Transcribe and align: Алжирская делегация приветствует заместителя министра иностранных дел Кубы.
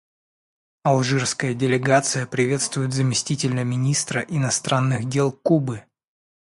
Алжирская 0.81 1.53
делегация 1.53 2.25
приветствует 2.25 2.91
заместителя 2.91 3.63
министра 3.63 4.21
иностранных 4.21 5.07
дел 5.07 5.31
Кубы. 5.31 5.83